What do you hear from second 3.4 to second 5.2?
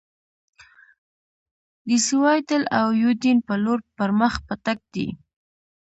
په لور پر مخ په تګ دي.